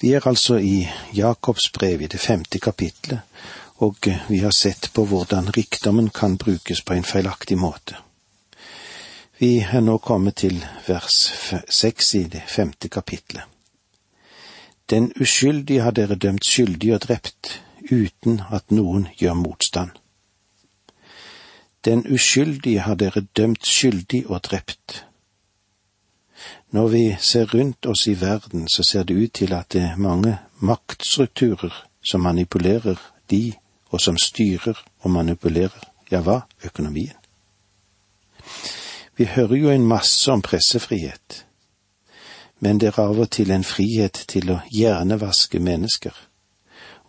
Vi 0.00 0.12
er 0.14 0.26
altså 0.26 0.58
i 0.58 0.88
Jakobs 1.14 1.70
brev 1.74 2.02
i 2.02 2.06
det 2.06 2.20
femte 2.20 2.58
kapitlet, 2.58 3.20
og 3.82 3.96
vi 4.28 4.38
har 4.38 4.54
sett 4.54 4.90
på 4.94 5.04
hvordan 5.04 5.50
rikdommen 5.56 6.10
kan 6.10 6.36
brukes 6.38 6.82
på 6.82 6.94
en 6.94 7.04
feilaktig 7.04 7.58
måte. 7.58 7.96
Vi 9.38 9.58
er 9.58 9.80
nå 9.80 9.98
kommet 9.98 10.36
til 10.42 10.58
vers 10.86 11.18
seks 11.68 12.14
i 12.14 12.24
det 12.30 12.42
femte 12.46 12.88
kapitlet. 12.88 13.42
Den 14.90 15.12
uskyldige 15.20 15.82
har 15.82 15.90
dere 15.90 16.14
dømt 16.14 16.46
skyldig 16.46 16.94
og 16.94 17.00
drept, 17.00 17.60
uten 17.90 18.40
at 18.50 18.70
noen 18.70 19.08
gjør 19.18 19.34
motstand. 19.34 19.90
Den 21.84 22.06
uskyldige 22.06 22.80
har 22.80 22.94
dere 22.94 23.26
dømt 23.36 23.66
skyldig 23.66 24.24
og 24.26 24.42
drept, 24.42 25.04
når 26.70 26.88
vi 26.88 27.16
ser 27.20 27.54
rundt 27.54 27.86
oss 27.86 28.06
i 28.06 28.20
verden, 28.20 28.68
så 28.68 28.82
ser 28.82 29.02
det 29.02 29.14
ut 29.14 29.32
til 29.32 29.52
at 29.52 29.72
det 29.72 29.82
er 29.82 29.96
mange 29.96 30.38
maktstrukturer 30.60 31.84
som 32.04 32.20
manipulerer 32.20 32.96
de, 33.30 33.52
og 33.90 34.00
som 34.00 34.18
styrer 34.18 34.84
og 35.00 35.10
manipulerer, 35.10 35.88
ja 36.10 36.20
hva, 36.20 36.40
økonomien. 36.64 37.16
Vi 39.16 39.24
hører 39.24 39.56
jo 39.56 39.70
en 39.70 39.86
masse 39.86 40.32
om 40.32 40.42
pressefrihet, 40.42 41.46
men 42.60 42.80
det 42.80 42.92
er 42.92 43.00
av 43.00 43.18
og 43.18 43.30
til 43.30 43.50
en 43.50 43.64
frihet 43.64 44.24
til 44.28 44.50
å 44.50 44.60
hjernevaske 44.70 45.58
mennesker. 45.58 46.12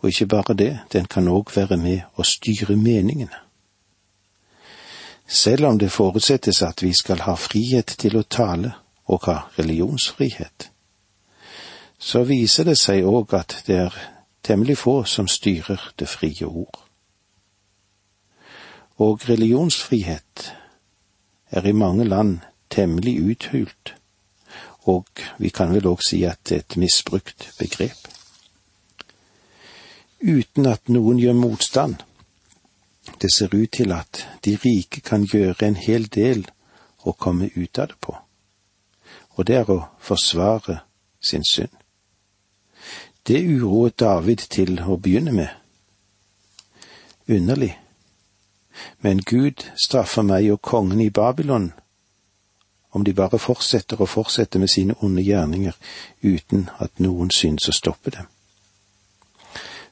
Og 0.00 0.08
ikke 0.08 0.26
bare 0.26 0.54
det, 0.54 0.78
den 0.92 1.04
kan 1.04 1.28
òg 1.28 1.52
være 1.54 1.76
med 1.76 2.00
å 2.16 2.24
styre 2.24 2.76
meningene. 2.76 3.36
Selv 5.26 5.66
om 5.66 5.78
det 5.78 5.92
forutsettes 5.92 6.62
at 6.62 6.82
vi 6.82 6.92
skal 6.96 7.20
ha 7.28 7.36
frihet 7.36 7.94
til 7.98 8.16
å 8.16 8.22
tale 8.22 8.72
og 9.10 9.24
hva 9.24 9.36
religionsfrihet, 9.58 10.70
så 11.98 12.22
viser 12.24 12.68
det 12.70 12.76
seg 12.78 13.04
òg 13.04 13.34
at 13.36 13.56
det 13.66 13.78
er 13.86 13.96
temmelig 14.46 14.78
få 14.80 15.02
som 15.04 15.28
styrer 15.28 15.90
det 15.98 16.08
frie 16.08 16.46
ord. 16.46 16.78
Og 19.00 19.26
religionsfrihet 19.28 20.52
er 21.50 21.66
i 21.66 21.72
mange 21.72 22.04
land 22.04 22.38
temmelig 22.70 23.16
uthult, 23.32 23.94
og 24.86 25.08
vi 25.38 25.50
kan 25.50 25.74
vel 25.74 25.90
òg 25.90 26.06
si 26.06 26.22
at 26.24 26.40
det 26.48 26.56
er 26.56 26.64
et 26.64 26.78
misbrukt 26.80 27.50
begrep. 27.58 28.06
Uten 30.20 30.66
at 30.66 30.88
noen 30.88 31.18
gjør 31.18 31.36
motstand. 31.36 32.00
Det 33.20 33.32
ser 33.32 33.52
ut 33.56 33.72
til 33.72 33.92
at 33.92 34.26
de 34.44 34.56
rike 34.64 35.00
kan 35.00 35.24
gjøre 35.24 35.66
en 35.66 35.76
hel 35.76 36.06
del 36.06 36.44
og 37.00 37.16
komme 37.18 37.50
ut 37.56 37.78
av 37.78 37.88
det 37.88 38.00
på 38.00 38.16
og 39.40 39.46
det 39.48 39.56
er 39.56 39.70
å 39.72 39.78
forsvare 40.04 40.82
sin 41.20 41.44
synd. 41.48 41.72
Det 43.24 43.40
uroet 43.40 43.96
David 44.00 44.44
til 44.52 44.82
å 44.84 44.98
begynne 45.00 45.32
med. 45.32 45.48
Underlig. 47.28 47.72
Men 49.00 49.22
Gud 49.24 49.64
straffer 49.80 50.26
meg 50.28 50.50
og 50.52 50.60
kongen 50.60 51.00
i 51.00 51.08
Babylon 51.10 51.70
om 52.92 53.04
de 53.04 53.14
bare 53.16 53.38
fortsetter 53.38 54.00
og 54.02 54.12
fortsetter 54.12 54.60
med 54.60 54.68
sine 54.68 54.94
onde 55.00 55.24
gjerninger 55.24 55.76
uten 56.22 56.68
at 56.78 57.00
noen 57.00 57.30
synes 57.32 57.68
å 57.70 57.76
stoppe 57.76 58.12
dem. 58.12 58.28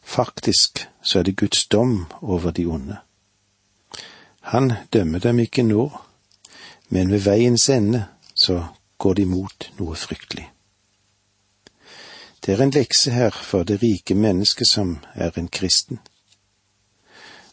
Faktisk 0.02 0.84
så 1.00 1.20
er 1.20 1.28
det 1.28 1.38
Guds 1.40 1.66
dom 1.72 2.04
over 2.20 2.50
de 2.52 2.66
onde. 2.66 2.98
Han 4.52 4.72
dømmer 4.92 5.24
dem 5.24 5.40
ikke 5.40 5.62
nå, 5.62 5.88
men 6.88 7.12
ved 7.12 7.24
veiens 7.24 7.68
ende 7.68 8.04
så 8.34 8.64
går 8.98 9.14
de 9.14 9.26
mot 9.26 9.70
noe 9.78 9.96
fryktelig. 9.96 10.48
Det 12.44 12.54
er 12.54 12.62
en 12.62 12.74
lekse 12.74 13.10
her 13.10 13.30
for 13.30 13.62
det 13.62 13.82
rike 13.82 14.14
mennesket 14.14 14.68
som 14.68 14.98
er 15.14 15.38
en 15.38 15.48
kristen. 15.48 15.98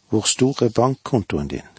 Hvor 0.10 0.28
stor 0.30 0.64
er 0.64 0.70
bankkontoen 0.70 1.48
din? 1.48 1.70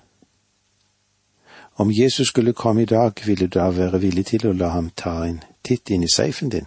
Om 1.76 1.92
Jesus 1.92 2.28
skulle 2.28 2.52
komme 2.52 2.82
i 2.82 2.84
dag, 2.84 3.12
ville 3.26 3.46
du 3.46 3.58
da 3.58 3.70
være 3.70 4.00
villig 4.00 4.26
til 4.26 4.46
å 4.48 4.52
la 4.52 4.70
ham 4.72 4.90
ta 4.96 5.18
en 5.26 5.42
titt 5.62 5.90
inn 5.90 6.02
i 6.02 6.08
safen 6.08 6.48
din? 6.48 6.66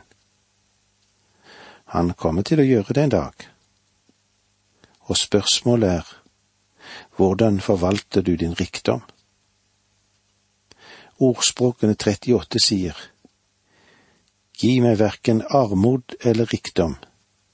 Han 1.94 2.14
kommer 2.14 2.46
til 2.46 2.62
å 2.62 2.68
gjøre 2.68 2.94
det 2.94 3.04
en 3.04 3.16
dag. 3.16 3.46
Og 5.10 5.18
spørsmålet 5.18 5.90
er, 5.90 6.12
hvordan 7.18 7.60
forvalter 7.60 8.22
du 8.22 8.36
din 8.36 8.54
rikdom? 8.54 9.02
Ordspråkene 11.20 11.96
38 12.00 12.62
sier, 12.64 12.96
Gi 14.60 14.80
meg 14.84 14.98
verken 15.00 15.42
armod 15.56 16.18
eller 16.20 16.48
rikdom, 16.52 16.98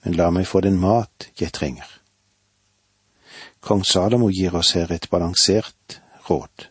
men 0.04 0.16
la 0.18 0.32
meg 0.34 0.48
få 0.50 0.62
den 0.66 0.80
mat 0.82 1.28
jeg 1.38 1.54
trenger. 1.54 1.86
Kong 3.66 3.84
Salomo 3.86 4.30
gir 4.34 4.56
oss 4.58 4.74
her 4.78 4.92
et 4.94 5.06
balansert 5.10 6.00
råd. 6.30 6.68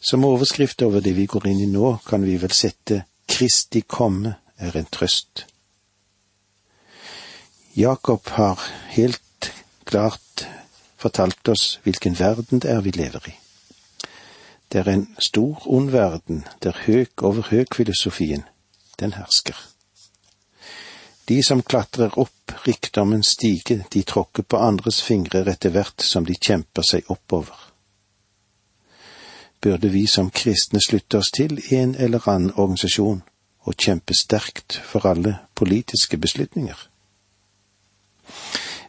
Som 0.00 0.24
overskrift 0.28 0.82
over 0.84 1.04
det 1.04 1.14
vi 1.16 1.24
går 1.28 1.48
inn 1.48 1.60
i 1.64 1.68
nå, 1.68 1.98
kan 2.08 2.24
vi 2.24 2.36
vel 2.40 2.52
sette 2.52 3.02
Kristi 3.28 3.84
komme 3.88 4.34
er 4.60 4.76
en 4.76 4.88
trøst. 4.88 5.46
Jakob 7.76 8.28
har 8.36 8.60
helt 8.96 9.52
klart 9.84 10.44
fortalt 11.00 11.48
oss 11.48 11.78
hvilken 11.84 12.16
verden 12.20 12.60
det 12.64 12.70
er 12.70 12.84
vi 12.84 12.92
lever 12.96 13.32
i. 13.32 13.38
Det 14.74 14.80
er 14.80 14.88
en 14.90 15.16
stor, 15.22 15.62
ond 15.70 15.90
verden 15.90 16.40
der 16.62 16.74
høk 16.86 17.22
over 17.22 17.46
høk-filosofien, 17.50 18.42
den 19.00 19.12
hersker. 19.12 19.54
De 21.28 21.36
som 21.46 21.62
klatrer 21.62 22.18
opp 22.18 22.56
rikdommens 22.66 23.36
stige, 23.36 23.84
de 23.92 24.02
tråkker 24.02 24.42
på 24.42 24.58
andres 24.58 24.98
fingre 25.02 25.44
etter 25.52 25.70
hvert 25.70 26.02
som 26.02 26.26
de 26.26 26.34
kjemper 26.34 26.82
seg 26.82 27.06
oppover. 27.06 27.54
Burde 29.62 29.94
vi 29.94 30.08
som 30.10 30.34
kristne 30.34 30.82
slutte 30.82 31.22
oss 31.22 31.30
til 31.30 31.62
en 31.70 31.94
eller 31.94 32.26
annen 32.34 32.50
organisasjon 32.58 33.22
og 33.64 33.78
kjempe 33.78 34.18
sterkt 34.18 34.80
for 34.90 35.06
alle 35.06 35.38
politiske 35.54 36.18
beslutninger? 36.18 36.88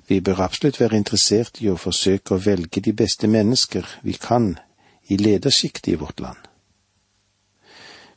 Vi 0.08 0.18
bør 0.20 0.48
absolutt 0.50 0.82
være 0.82 0.98
interessert 0.98 1.62
i 1.62 1.70
å 1.70 1.78
forsøke 1.78 2.34
å 2.34 2.42
velge 2.42 2.82
de 2.82 2.98
beste 3.06 3.30
mennesker 3.30 4.00
vi 4.02 4.18
kan 4.18 4.56
i 5.08 5.18
ledersjiktet 5.18 5.88
i 5.88 5.96
vårt 5.96 6.20
land. 6.20 6.38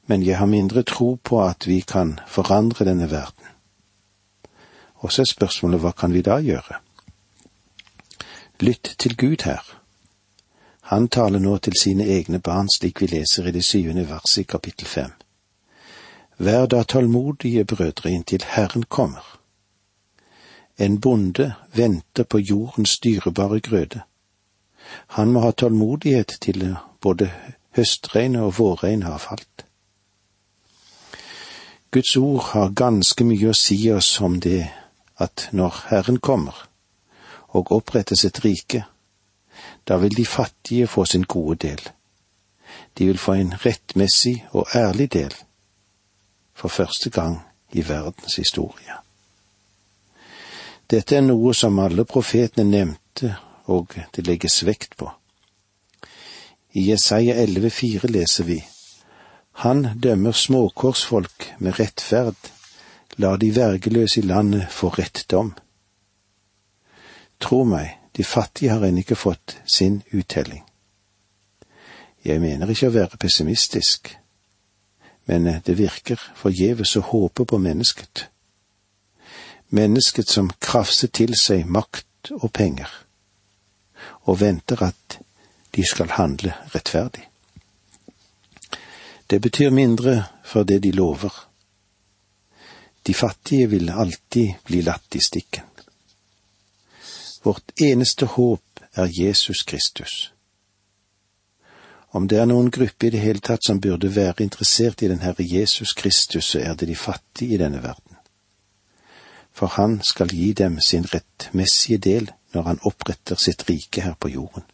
Men 0.07 0.23
jeg 0.23 0.39
har 0.39 0.47
mindre 0.47 0.83
tro 0.83 1.19
på 1.23 1.43
at 1.45 1.67
vi 1.67 1.81
kan 1.81 2.21
forandre 2.27 2.85
denne 2.85 3.11
verden. 3.11 3.45
Og 4.95 5.13
så 5.13 5.23
er 5.23 5.31
spørsmålet 5.31 5.81
hva 5.81 5.93
kan 5.93 6.15
vi 6.15 6.23
da 6.25 6.39
gjøre? 6.41 6.81
Lytt 8.61 8.95
til 8.99 9.17
Gud 9.17 9.45
her. 9.45 9.63
Han 10.89 11.09
taler 11.09 11.39
nå 11.39 11.59
til 11.59 11.77
sine 11.77 12.07
egne 12.09 12.41
barn 12.41 12.71
slik 12.73 13.03
vi 13.03 13.07
leser 13.13 13.47
i 13.47 13.53
det 13.53 13.65
syvende 13.65 14.09
verset 14.09 14.43
i 14.43 14.49
kapittel 14.49 14.89
fem. 14.89 15.13
Vær 16.39 16.67
da 16.67 16.83
tålmodige, 16.83 17.65
brødre, 17.65 18.11
inntil 18.11 18.45
Herren 18.47 18.83
kommer. 18.89 19.39
En 20.79 21.01
bonde 21.01 21.55
venter 21.75 22.25
på 22.25 22.39
jordens 22.39 22.99
dyrebare 22.99 23.61
grøde. 23.61 24.01
Han 25.17 25.33
må 25.33 25.41
ha 25.41 25.51
tålmodighet 25.51 26.39
til 26.41 26.77
både 27.01 27.31
høstregnet 27.77 28.43
og 28.43 28.59
vårregnet 28.59 29.09
har 29.09 29.19
falt. 29.19 29.65
Guds 31.91 32.17
ord 32.17 32.43
har 32.53 32.75
ganske 32.77 33.25
mye 33.25 33.49
å 33.49 33.57
si 33.57 33.79
oss 33.93 34.11
om 34.21 34.41
det 34.45 34.67
at 35.17 35.49
når 35.53 35.85
Herren 35.89 36.19
kommer 36.21 36.67
og 37.57 37.73
opprettes 37.73 38.27
et 38.29 38.45
rike, 38.45 38.85
da 39.89 39.97
vil 39.97 40.17
de 40.17 40.27
fattige 40.27 40.87
få 40.87 41.05
sin 41.05 41.25
gode 41.25 41.57
del. 41.65 41.81
De 42.99 43.07
vil 43.07 43.19
få 43.19 43.39
en 43.39 43.55
rettmessig 43.65 44.37
og 44.53 44.69
ærlig 44.75 45.13
del 45.13 45.35
for 46.55 46.69
første 46.69 47.11
gang 47.11 47.41
i 47.73 47.89
verdens 47.89 48.37
historie. 48.37 49.01
Dette 50.91 51.17
er 51.17 51.25
noe 51.25 51.55
som 51.55 51.79
alle 51.79 52.05
profetene 52.05 52.69
nevnte 52.69 53.35
og 53.69 53.95
det 54.17 54.27
legges 54.27 54.63
vekt 54.67 54.97
på. 54.97 55.11
I 56.73 56.91
Jesaja 56.91 57.35
11,4 57.45 58.09
leser 58.09 58.45
vi 58.45 58.65
Han 59.65 60.01
dømmer 60.03 60.33
småkorsfolk 60.33 61.55
med 61.59 61.79
rettferd, 61.81 62.37
lar 63.17 63.37
de 63.37 63.55
vergeløse 63.57 64.21
i 64.21 64.23
landet 64.23 64.69
få 64.71 64.89
rett 64.89 65.25
dom. 65.31 65.55
Tro 67.41 67.65
meg, 67.65 67.97
de 68.17 68.25
fattige 68.25 68.71
har 68.71 68.85
ennå 68.87 69.03
ikke 69.03 69.19
fått 69.19 69.57
sin 69.67 70.03
uttelling. 70.13 70.63
Jeg 72.25 72.41
mener 72.41 72.71
ikke 72.71 72.89
å 72.91 72.95
være 72.95 73.19
pessimistisk, 73.19 74.15
men 75.27 75.51
det 75.67 75.79
virker 75.79 76.23
forgjeves 76.37 76.97
å 76.97 77.05
håpe 77.11 77.45
på 77.45 77.59
mennesket. 77.59 78.29
Mennesket 79.71 80.31
som 80.31 80.51
krafser 80.61 81.11
til 81.13 81.35
seg 81.37 81.67
makt 81.67 82.33
og 82.39 82.53
penger 82.53 83.08
og 84.23 84.41
venter 84.41 84.83
at 84.83 85.19
de 85.77 85.85
skal 85.87 86.11
handle 86.11 86.55
rettferdig. 86.75 87.29
Det 89.31 89.41
betyr 89.41 89.71
mindre 89.71 90.25
for 90.45 90.63
det 90.63 90.83
de 90.83 90.93
lover. 90.93 91.49
De 93.07 93.15
fattige 93.15 93.71
vil 93.71 93.91
alltid 93.91 94.55
bli 94.65 94.81
latt 94.81 95.15
i 95.15 95.21
stikken. 95.21 95.65
Vårt 97.43 97.73
eneste 97.81 98.27
håp 98.27 98.81
er 98.95 99.09
Jesus 99.21 99.63
Kristus. 99.63 100.33
Om 102.11 102.29
det 102.29 102.39
er 102.39 102.49
noen 102.49 102.71
gruppe 102.71 103.07
i 103.07 103.11
det 103.11 103.21
hele 103.21 103.41
tatt 103.45 103.67
som 103.67 103.81
burde 103.81 104.09
være 104.15 104.43
interessert 104.43 105.03
i 105.03 105.09
den 105.09 105.21
Herre 105.21 105.45
Jesus 105.45 105.93
Kristus, 105.93 106.45
så 106.45 106.59
er 106.59 106.75
det 106.75 106.89
de 106.89 106.97
fattige 106.97 107.55
i 107.55 107.61
denne 107.61 107.83
verden. 107.83 108.17
For 109.53 109.67
han 109.67 110.01
skal 110.03 110.33
gi 110.33 110.53
dem 110.53 110.81
sin 110.81 111.05
rettmessige 111.05 111.99
del 111.99 112.31
når 112.53 112.63
han 112.63 112.81
oppretter 112.83 113.37
sitt 113.37 113.69
rike 113.69 114.03
her 114.03 114.15
på 114.15 114.29
jorden. 114.29 114.65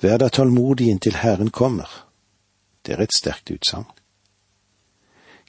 Vær 0.00 0.18
da 0.18 0.28
tålmodig 0.28 0.88
inntil 0.90 1.16
Herren 1.18 1.50
kommer. 1.50 1.88
Det 2.86 2.94
er 2.94 3.02
et 3.02 3.14
sterkt 3.14 3.50
utsagn. 3.50 3.88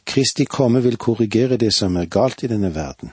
Kristi 0.10 0.46
komme 0.46 0.82
vil 0.82 0.98
korrigere 0.98 1.58
det 1.58 1.74
som 1.74 1.98
er 1.98 2.10
galt 2.10 2.44
i 2.44 2.48
denne 2.50 2.72
verden, 2.76 3.12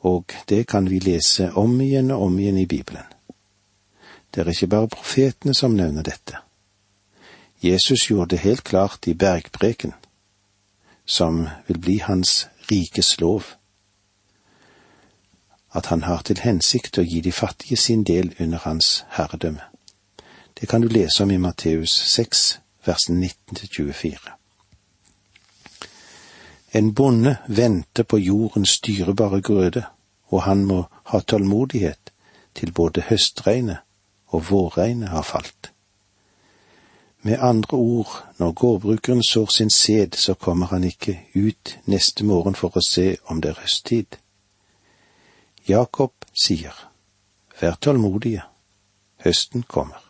og 0.00 0.32
det 0.48 0.66
kan 0.66 0.88
vi 0.90 0.98
lese 0.98 1.50
om 1.52 1.80
igjen 1.80 2.10
og 2.10 2.22
om 2.26 2.38
igjen 2.38 2.58
i 2.58 2.66
Bibelen. 2.66 3.04
Det 4.34 4.40
er 4.40 4.48
ikke 4.48 4.66
bare 4.66 4.88
profetene 4.88 5.54
som 5.54 5.76
nevner 5.76 6.02
dette. 6.02 6.38
Jesus 7.62 8.08
gjorde 8.08 8.30
det 8.30 8.38
helt 8.38 8.64
klart 8.64 9.06
i 9.06 9.14
bergpreken, 9.14 9.92
som 11.04 11.48
vil 11.68 11.78
bli 11.78 11.98
hans 11.98 12.48
rikes 12.70 13.20
lov, 13.20 13.42
at 15.72 15.86
han 15.86 16.02
har 16.02 16.22
til 16.22 16.40
hensikt 16.44 16.98
å 16.98 17.04
gi 17.06 17.20
de 17.20 17.32
fattige 17.32 17.76
sin 17.76 18.04
del 18.04 18.34
under 18.38 18.58
hans 18.64 19.04
herredømme. 19.16 19.64
Det 20.60 20.68
kan 20.68 20.80
du 20.80 20.88
lese 20.88 21.22
om 21.22 21.30
i 21.30 21.40
Matteus 21.40 21.94
6, 22.12 22.60
versene 22.86 23.26
19–24. 23.26 24.36
En 26.72 26.94
bonde 26.94 27.36
venter 27.48 28.02
på 28.02 28.18
jordens 28.18 28.78
dyrebare 28.80 29.40
grøde, 29.40 29.84
og 30.28 30.42
han 30.42 30.64
må 30.64 30.84
ha 31.04 31.20
tålmodighet 31.20 32.12
til 32.54 32.72
både 32.72 33.04
høstregnet 33.08 33.78
og 34.32 34.50
vårregnet 34.50 35.08
har 35.08 35.22
falt. 35.22 35.72
Med 37.22 37.38
andre 37.40 37.76
ord, 37.76 38.24
når 38.38 38.52
gårdbrukeren 38.52 39.22
sår 39.22 39.46
sin 39.46 39.70
sæd, 39.70 40.16
så 40.16 40.34
kommer 40.34 40.66
han 40.66 40.84
ikke 40.84 41.20
ut 41.34 41.78
neste 41.84 42.24
morgen 42.24 42.54
for 42.54 42.76
å 42.76 42.82
se 42.88 43.16
om 43.24 43.40
det 43.40 43.52
er 43.52 43.60
høsttid. 43.62 44.16
Jakob 45.68 46.12
sier, 46.34 46.74
Vær 47.60 47.76
tålmodige, 47.78 48.42
høsten 49.22 49.62
kommer. 49.62 50.00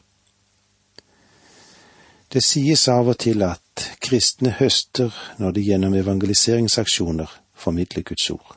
Det 2.32 2.40
sies 2.40 2.86
av 2.88 3.10
og 3.12 3.18
til 3.20 3.42
at 3.44 3.84
kristne 4.00 4.54
høster 4.56 5.12
når 5.38 5.52
de 5.52 5.64
gjennom 5.66 5.94
evangeliseringsaksjoner 5.94 7.34
formidler 7.52 8.02
Guds 8.08 8.30
ord. 8.30 8.56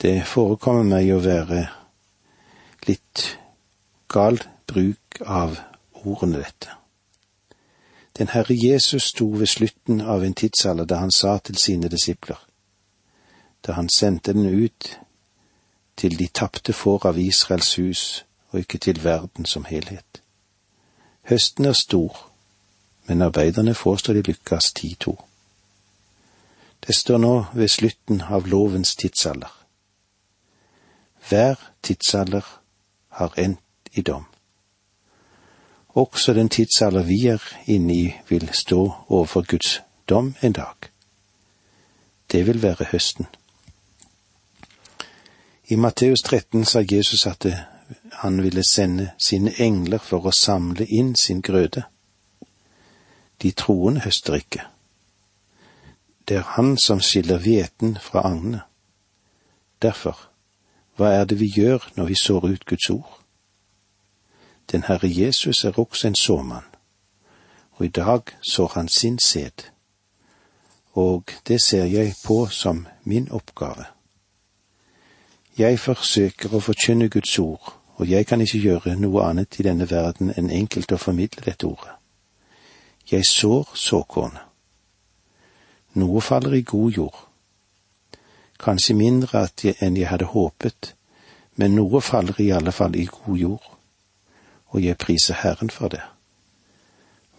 Det 0.00 0.26
forekommer 0.28 0.84
meg 0.84 1.08
å 1.14 1.22
være 1.24 1.62
litt 2.88 3.24
gal 4.12 4.42
bruk 4.68 5.22
av 5.24 5.56
ordene 6.04 6.42
dette. 6.42 6.76
Den 8.16 8.28
Herre 8.28 8.56
Jesus 8.56 9.10
sto 9.14 9.30
ved 9.32 9.48
slutten 9.48 10.00
av 10.00 10.24
en 10.24 10.36
tidsalder 10.36 10.84
da 10.84 11.00
han 11.00 11.12
sa 11.14 11.38
til 11.38 11.56
sine 11.56 11.88
disipler, 11.88 12.36
da 13.66 13.72
han 13.72 13.88
sendte 13.88 14.32
den 14.32 14.46
ut 14.64 14.98
til 15.96 16.18
de 16.18 16.26
tapte 16.26 16.72
får 16.72 17.06
av 17.06 17.18
Israels 17.18 17.74
hus 17.76 18.24
og 18.50 18.58
ikke 18.58 18.78
til 18.78 19.04
verden 19.04 19.46
som 19.46 19.64
helhet. 19.64 20.22
Høsten 21.22 21.64
er 21.64 21.72
stor, 21.72 22.30
men 23.06 23.22
arbeiderne 23.22 23.74
får 23.74 23.96
de 24.06 24.22
lykkes 24.22 24.72
ti-to. 24.72 25.18
Det 26.86 26.96
står 26.96 27.18
nå 27.18 27.34
ved 27.54 27.68
slutten 27.68 28.20
av 28.20 28.46
lovens 28.46 28.96
tidsalder. 28.96 29.52
Hver 31.28 31.54
tidsalder 31.82 32.46
har 33.08 33.34
endt 33.38 33.60
i 33.92 34.02
dom. 34.02 34.24
Også 35.88 36.32
den 36.32 36.48
tidsalder 36.48 37.02
vi 37.02 37.26
er 37.26 37.42
inne 37.66 37.94
i, 37.94 38.14
vil 38.28 38.48
stå 38.52 38.92
overfor 39.08 39.42
Guds 39.46 39.80
dom 40.08 40.34
en 40.42 40.52
dag. 40.52 40.74
Det 42.32 42.46
vil 42.46 42.62
være 42.62 42.84
høsten. 42.92 43.26
I 45.72 45.76
Matteus 45.76 46.22
13 46.22 46.64
sa 46.64 46.80
Jesus 46.80 47.26
at 47.26 47.46
han 48.12 48.42
ville 48.42 48.62
sende 48.64 49.12
sine 49.18 49.52
engler 49.58 49.98
for 50.02 50.26
å 50.26 50.32
samle 50.34 50.82
inn 50.86 51.12
sin 51.14 51.42
grøde. 51.46 51.84
De 53.42 53.52
troende 53.54 54.02
høster 54.02 54.34
ikke. 54.34 54.64
Det 56.26 56.40
er 56.40 56.48
han 56.56 56.74
som 56.78 56.98
skiller 56.98 57.38
hveten 57.38 57.94
fra 58.02 58.24
agnene. 58.26 58.64
Derfor, 59.82 60.18
hva 60.98 61.12
er 61.20 61.30
det 61.30 61.38
vi 61.38 61.52
gjør 61.54 61.86
når 61.94 62.10
vi 62.10 62.18
sår 62.18 62.48
ut 62.50 62.66
Guds 62.66 62.90
ord? 62.90 63.14
Den 64.72 64.88
Herre 64.90 65.06
Jesus 65.06 65.62
er 65.64 65.78
også 65.78 66.10
en 66.10 66.18
såmann, 66.18 66.66
og 67.78 67.86
i 67.86 67.94
dag 67.94 68.34
sår 68.42 68.74
han 68.74 68.88
sin 68.88 69.22
sæd, 69.22 69.70
og 70.98 71.30
det 71.46 71.62
ser 71.62 71.86
jeg 71.86 72.14
på 72.26 72.46
som 72.46 72.86
min 73.04 73.30
oppgave. 73.30 73.86
Jeg 75.60 75.78
forsøker 75.78 76.54
å 76.56 76.62
forkynne 76.64 77.10
Guds 77.12 77.38
ord, 77.38 77.72
og 78.00 78.08
jeg 78.08 78.26
kan 78.26 78.40
ikke 78.40 78.62
gjøre 78.64 78.94
noe 78.96 79.24
annet 79.28 79.58
i 79.60 79.66
denne 79.66 79.88
verden 79.90 80.32
enn 80.36 80.48
enkelt 80.50 80.92
å 80.92 81.00
formidle 81.00 81.44
dette 81.44 81.68
ordet. 81.68 81.96
Jeg 83.10 83.26
sår 83.28 83.74
såkornet. 83.76 84.46
Noe 86.00 86.22
faller 86.22 86.54
i 86.56 86.62
god 86.62 86.96
jord. 86.96 87.18
Kanskje 88.62 88.94
mindre 88.94 89.48
enn 89.82 89.98
jeg 89.98 90.08
hadde 90.08 90.30
håpet, 90.32 90.94
men 91.56 91.74
noe 91.76 92.00
faller 92.00 92.40
i 92.40 92.52
alle 92.54 92.72
fall 92.72 92.96
i 92.96 93.08
god 93.10 93.36
jord 93.36 93.70
og 94.70 94.84
jeg 94.84 94.98
priser 94.98 95.34
Herren 95.34 95.70
for 95.70 95.88
det. 95.88 96.02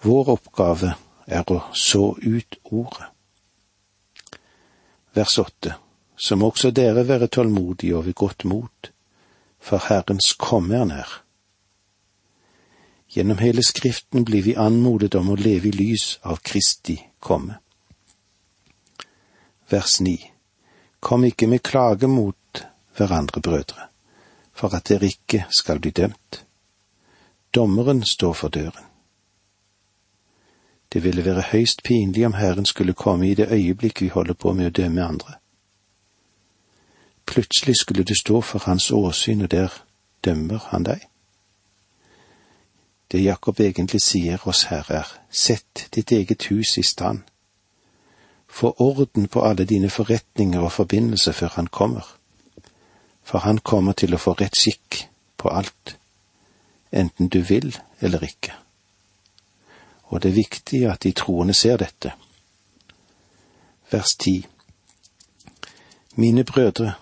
Vår 0.03 0.33
oppgave 0.35 0.95
er 1.27 1.47
å 1.47 1.61
så 1.77 2.11
ut 2.17 2.57
ordet. 2.63 3.07
Vers 5.15 5.37
åtte. 5.39 5.75
Så 6.21 6.35
må 6.37 6.51
også 6.51 6.69
dere 6.71 7.07
være 7.07 7.27
tålmodige 7.27 7.97
og 7.97 8.05
ved 8.05 8.13
godt 8.13 8.45
mot, 8.45 8.91
for 9.59 9.81
Herrens 9.87 10.35
komme 10.37 10.77
er 10.77 10.85
nær. 10.85 11.15
Gjennom 13.11 13.41
hele 13.41 13.63
Skriften 13.63 14.25
blir 14.25 14.45
vi 14.45 14.53
anmodet 14.55 15.15
om 15.17 15.33
å 15.33 15.39
leve 15.39 15.71
i 15.71 15.73
lys 15.75 16.19
av 16.23 16.37
Kristi 16.45 16.95
komme. 17.19 17.57
Vers 19.71 19.97
9. 20.01 20.13
Kom 21.01 21.25
ikke 21.25 21.49
med 21.49 21.63
klage 21.65 22.07
mot 22.07 22.63
hverandre, 22.95 23.41
brødre, 23.41 23.89
for 24.53 24.77
at 24.77 24.87
dere 24.87 25.09
ikke 25.09 25.47
skal 25.49 25.81
bli 25.81 25.91
dømt. 25.91 26.43
Dommeren 27.55 28.05
står 28.05 28.33
for 28.33 28.53
døren. 28.53 28.87
Det 30.93 31.03
ville 31.03 31.25
være 31.25 31.49
høyst 31.51 31.83
pinlig 31.83 32.25
om 32.27 32.37
Herren 32.37 32.65
skulle 32.65 32.93
komme 32.93 33.27
i 33.27 33.35
det 33.35 33.49
øyeblikk 33.51 34.01
vi 34.01 34.13
holder 34.13 34.37
på 34.37 34.53
med 34.53 34.69
å 34.69 34.75
dømme 34.83 35.07
andre. 35.07 35.40
Plutselig 37.31 37.75
skulle 37.75 38.03
du 38.03 38.15
stå 38.15 38.41
for 38.41 38.59
hans 38.59 38.91
åsyn, 38.91 39.41
og 39.41 39.51
der 39.51 39.69
dømmer 40.25 40.59
han 40.67 40.83
deg. 40.83 41.05
Det 43.11 43.23
Jakob 43.23 43.59
egentlig 43.59 44.01
sier 44.03 44.47
oss 44.47 44.65
her, 44.67 44.83
er 44.91 45.07
sett 45.29 45.87
ditt 45.95 46.11
eget 46.11 46.49
hus 46.49 46.77
i 46.77 46.83
stand. 46.83 47.21
Få 48.47 48.73
orden 48.77 49.27
på 49.27 49.43
alle 49.47 49.65
dine 49.65 49.89
forretninger 49.89 50.59
og 50.59 50.71
forbindelser 50.71 51.31
før 51.31 51.55
han 51.55 51.67
kommer, 51.67 52.03
for 53.23 53.39
han 53.47 53.57
kommer 53.57 53.95
til 53.95 54.13
å 54.13 54.19
få 54.19 54.33
rett 54.33 54.59
skikk 54.59 55.05
på 55.37 55.49
alt 55.49 55.95
enten 56.91 57.31
du 57.31 57.39
vil 57.47 57.71
eller 58.01 58.23
ikke. 58.27 58.51
Og 60.11 60.19
det 60.23 60.33
er 60.33 60.41
viktig 60.41 60.81
at 60.91 61.03
de 61.03 61.13
troende 61.15 61.55
ser 61.55 61.79
dette. 61.79 62.11
Vers 63.91 64.15
ti. 64.19 64.35
Mine 66.15 66.43
brødre, 66.43 66.93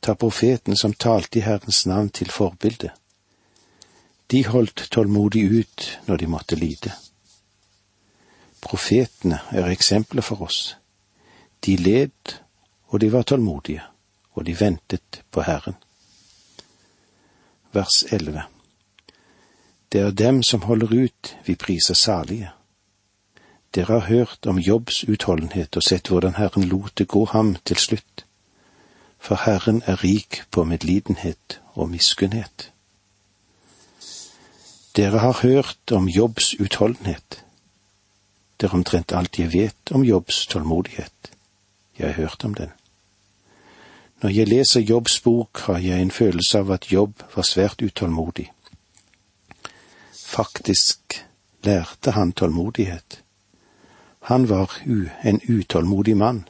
ta 0.00 0.14
profeten 0.14 0.76
som 0.76 0.92
talte 0.92 1.38
i 1.38 1.42
Herrens 1.42 1.86
navn 1.86 2.08
til 2.10 2.30
forbilde. 2.30 2.90
De 4.30 4.46
holdt 4.46 4.88
tålmodig 4.90 5.44
ut 5.44 5.86
når 6.06 6.16
de 6.16 6.26
måtte 6.26 6.56
lide. 6.56 6.92
Profetene 8.60 9.40
er 9.50 9.70
eksempler 9.70 10.22
for 10.22 10.42
oss. 10.42 10.76
De 11.64 11.76
led, 11.76 12.36
og 12.86 13.00
de 13.00 13.12
var 13.12 13.22
tålmodige, 13.22 13.82
og 14.32 14.46
de 14.46 14.60
ventet 14.60 15.22
på 15.30 15.42
Herren. 15.42 15.76
Vers 17.72 18.04
elleve. 18.12 18.42
Det 19.92 20.00
er 20.00 20.10
dem 20.10 20.42
som 20.42 20.62
holder 20.62 21.04
ut 21.04 21.36
vi 21.46 21.54
priser 21.54 21.94
salige. 21.94 22.50
Dere 23.74 24.00
har 24.00 24.06
hørt 24.06 24.46
om 24.46 24.58
Jobbs 24.58 25.04
utholdenhet 25.04 25.76
og 25.76 25.82
sett 25.82 26.08
hvordan 26.08 26.34
Herren 26.34 26.64
lot 26.64 26.98
det 26.98 27.08
gå 27.08 27.24
ham 27.24 27.56
til 27.64 27.76
slutt. 27.76 28.26
For 29.20 29.36
Herren 29.44 29.82
er 29.86 30.04
rik 30.04 30.42
på 30.50 30.64
medlidenhet 30.64 31.60
og 31.74 31.90
miskunnhet. 31.90 32.72
Dere 34.96 35.18
har 35.18 35.38
hørt 35.42 35.92
om 35.92 36.08
Jobbs 36.08 36.54
utholdenhet. 36.60 37.44
Det 38.60 38.68
er 38.68 38.74
omtrent 38.74 39.12
alt 39.12 39.38
jeg 39.38 39.52
vet 39.52 39.92
om 39.94 40.02
Jobbs 40.04 40.46
tålmodighet. 40.46 41.30
Jeg 41.98 42.06
har 42.06 42.22
hørt 42.22 42.44
om 42.44 42.54
den. 42.54 42.72
Når 44.22 44.30
jeg 44.30 44.48
leser 44.48 44.80
Jobbs 44.80 45.20
bok, 45.20 45.60
har 45.60 45.78
jeg 45.78 46.02
en 46.02 46.10
følelse 46.10 46.58
av 46.58 46.70
at 46.70 46.92
Jobb 46.92 47.22
var 47.34 47.42
svært 47.42 47.82
utålmodig. 47.82 48.50
Faktisk 50.12 51.24
lærte 51.64 52.10
han 52.10 52.32
tålmodighet. 52.32 53.22
Han 54.20 54.48
var 54.48 54.80
en 55.24 55.40
utålmodig 55.48 56.16
mann, 56.16 56.48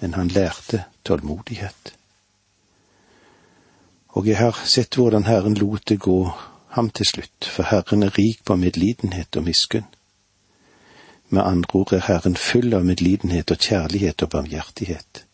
men 0.00 0.14
han 0.14 0.28
lærte 0.28 0.84
tålmodighet. 1.04 1.99
Og 4.12 4.26
jeg 4.26 4.38
har 4.38 4.56
sett 4.66 4.96
hvordan 4.98 5.28
Herren 5.28 5.54
lot 5.54 5.86
det 5.88 6.00
gå 6.02 6.32
ham 6.74 6.90
til 6.90 7.06
slutt, 7.06 7.46
for 7.46 7.62
Herren 7.70 8.02
er 8.02 8.18
rik 8.18 8.44
på 8.44 8.56
medlidenhet 8.56 9.36
og 9.36 9.44
miskunn. 9.44 9.86
Med 11.28 11.42
andre 11.42 11.78
ord 11.78 11.92
er 11.92 12.06
Herren 12.06 12.36
full 12.36 12.74
av 12.74 12.84
medlidenhet 12.84 13.50
og 13.50 13.58
kjærlighet 13.58 14.22
og 14.22 14.30
barmhjertighet. 14.30 15.24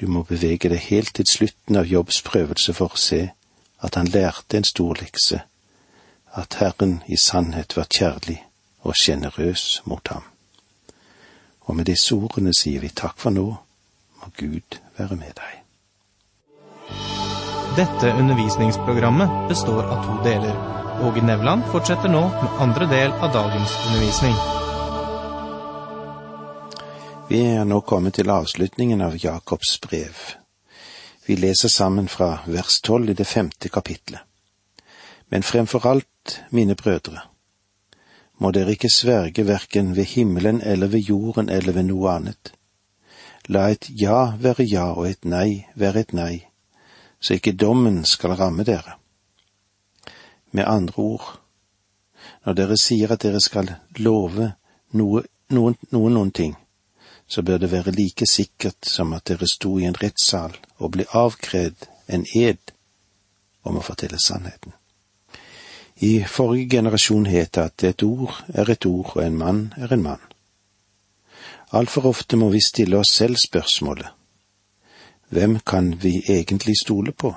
Du 0.00 0.06
må 0.06 0.22
bevege 0.22 0.68
deg 0.68 0.78
helt 0.90 1.14
til 1.14 1.26
slutten 1.26 1.76
av 1.76 1.90
Jobbs 1.90 2.22
prøvelse 2.22 2.74
for 2.76 2.94
å 2.94 3.00
se 3.00 3.22
at 3.82 3.98
han 3.98 4.10
lærte 4.12 4.58
en 4.58 4.68
stor 4.68 4.94
lekse, 5.00 5.40
at 6.36 6.58
Herren 6.60 7.00
i 7.06 7.16
sannhet 7.16 7.76
var 7.76 7.90
kjærlig 7.90 8.38
og 8.86 8.94
sjenerøs 8.94 9.82
mot 9.84 10.08
ham. 10.08 10.22
Og 11.66 11.76
med 11.76 11.90
disse 11.90 12.14
ordene 12.14 12.54
sier 12.54 12.80
vi 12.80 12.94
takk 12.94 13.18
for 13.18 13.34
nå, 13.34 13.46
må 14.22 14.34
Gud 14.38 14.80
være 14.98 15.16
med 15.18 15.34
deg. 15.40 15.62
Dette 17.76 18.12
undervisningsprogrammet 18.12 19.48
består 19.48 19.82
av 19.84 20.04
to 20.04 20.30
deler. 20.30 20.56
Åge 21.02 21.22
Nevland 21.22 21.64
fortsetter 21.64 22.08
nå 22.08 22.20
med 22.20 22.54
andre 22.58 22.86
del 22.86 23.12
av 23.12 23.32
dagens 23.32 23.74
undervisning. 23.86 24.32
Vi 27.28 27.42
er 27.44 27.68
nå 27.68 27.82
kommet 27.84 28.16
til 28.16 28.32
avslutningen 28.32 29.04
av 29.04 29.18
Jakobs 29.20 29.74
brev. 29.84 30.16
Vi 31.26 31.36
leser 31.36 31.68
sammen 31.68 32.08
fra 32.08 32.38
vers 32.46 32.80
tolv 32.80 33.12
i 33.12 33.18
det 33.20 33.28
femte 33.28 33.68
kapitlet. 33.68 34.24
Men 35.28 35.42
fremfor 35.42 35.86
alt, 35.86 36.40
mine 36.48 36.80
brødre, 36.80 37.28
må 38.40 38.56
dere 38.56 38.72
ikke 38.72 38.88
sverge 38.88 39.44
verken 39.44 39.92
ved 39.96 40.14
himmelen 40.16 40.64
eller 40.64 40.88
ved 40.88 41.12
jorden 41.12 41.52
eller 41.52 41.76
ved 41.76 41.90
noe 41.92 42.08
annet. 42.16 42.56
La 43.52 43.68
et 43.68 43.92
ja 44.00 44.32
være 44.40 44.64
ja 44.64 44.94
og 44.94 45.10
et 45.12 45.24
nei 45.28 45.66
være 45.76 46.08
et 46.08 46.12
nei 46.16 46.46
så 47.20 47.34
ikke 47.34 47.56
dommen 47.56 48.04
skal 48.04 48.36
ramme 48.36 48.64
dere. 48.64 48.98
Med 50.50 50.64
andre 50.66 51.02
ord, 51.02 51.40
når 52.44 52.54
dere 52.54 52.76
sier 52.80 53.12
at 53.12 53.22
dere 53.22 53.40
skal 53.40 53.72
love 53.98 54.52
noe, 54.92 55.22
noen, 55.50 55.76
noen, 55.90 56.14
noen 56.14 56.30
ting, 56.30 56.54
så 57.26 57.42
bør 57.42 57.58
det 57.58 57.72
være 57.72 57.94
like 57.96 58.26
sikkert 58.30 58.86
som 58.86 59.12
at 59.16 59.26
dere 59.28 59.48
sto 59.50 59.78
i 59.78 59.86
en 59.88 59.98
rettssal 59.98 60.54
og 60.78 60.92
ble 60.94 61.06
avkrevd 61.10 61.88
en 62.06 62.26
ed 62.34 62.72
om 63.66 63.78
å 63.78 63.82
fortelle 63.82 64.20
sannheten. 64.22 64.72
I 66.06 66.20
forrige 66.28 66.76
generasjon 66.76 67.26
het 67.26 67.56
det 67.56 67.64
at 67.64 67.84
et 67.88 68.02
ord 68.04 68.36
er 68.54 68.70
et 68.70 68.86
ord 68.86 69.16
og 69.16 69.22
en 69.24 69.38
mann 69.40 69.62
er 69.76 69.92
en 69.96 70.04
mann. 70.04 70.22
Altfor 71.74 72.12
ofte 72.12 72.36
må 72.38 72.50
vi 72.52 72.60
stille 72.62 73.00
oss 73.00 73.16
selv 73.16 73.40
spørsmålet 73.42 74.12
hvem 75.28 75.58
kan 75.66 76.02
vi 76.02 76.22
egentlig 76.28 76.74
stole 76.82 77.12
på? 77.12 77.34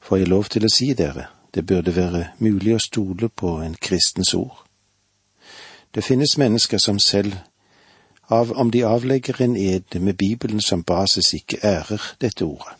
Får 0.00 0.16
jeg 0.16 0.28
lov 0.28 0.44
til 0.44 0.64
å 0.64 0.72
si 0.72 0.92
dere, 0.94 1.26
det 1.54 1.66
burde 1.66 1.96
være 1.96 2.28
mulig 2.38 2.74
å 2.74 2.82
stole 2.82 3.28
på 3.28 3.56
en 3.62 3.74
kristens 3.80 4.34
ord. 4.34 4.64
Det 5.94 6.04
finnes 6.04 6.38
mennesker 6.38 6.78
som 6.78 6.98
selv, 6.98 7.34
av 8.28 8.52
om 8.52 8.70
de 8.70 8.84
avlegger 8.84 9.42
en 9.42 9.56
ed 9.56 10.00
med 10.00 10.16
Bibelen 10.16 10.60
som 10.60 10.82
basis, 10.82 11.34
ikke 11.34 11.60
ærer 11.62 12.02
dette 12.20 12.44
ordet. 12.44 12.74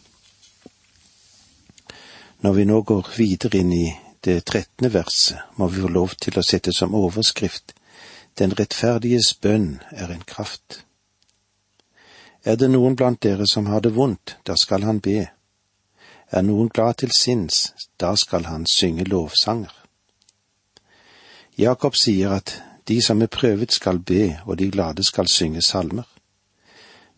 Når 2.40 2.52
vi 2.52 2.64
nå 2.64 2.82
går 2.82 3.10
videre 3.16 3.58
inn 3.58 3.72
i 3.72 3.92
det 4.24 4.44
trettende 4.44 4.92
verset, 4.92 5.38
må 5.56 5.68
vi 5.68 5.80
få 5.80 5.88
lov 5.88 6.16
til 6.20 6.38
å 6.38 6.44
sette 6.44 6.72
som 6.72 6.94
overskrift 6.94 7.74
Den 8.38 8.50
rettferdiges 8.58 9.34
bønn 9.38 9.78
er 9.90 10.10
en 10.10 10.24
kraft. 10.26 10.80
Er 12.44 12.56
det 12.60 12.68
noen 12.68 12.96
blant 12.96 13.22
dere 13.24 13.46
som 13.48 13.66
har 13.72 13.80
det 13.80 13.94
vondt, 13.96 14.36
da 14.44 14.56
skal 14.60 14.82
han 14.84 15.00
be. 15.00 15.30
Er 16.30 16.42
noen 16.44 16.68
glad 16.68 16.98
til 17.00 17.12
sinns, 17.16 17.72
da 17.96 18.12
skal 18.20 18.44
han 18.44 18.66
synge 18.68 19.06
lovsanger. 19.08 19.72
Jakob 21.56 21.96
sier 21.96 22.34
at 22.36 22.56
de 22.88 22.98
som 23.02 23.22
er 23.22 23.30
prøvet 23.32 23.72
skal 23.72 23.98
be, 23.98 24.40
og 24.44 24.58
de 24.58 24.68
glade 24.70 25.04
skal 25.04 25.30
synge 25.30 25.62
salmer. 25.62 26.04